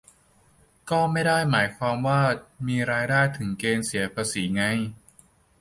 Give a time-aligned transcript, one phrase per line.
[0.89, 2.21] ก็ไม่ได้หมายความว่า
[2.67, 4.63] มีรายได้ถึงเกณฑ์เสียภาษีไง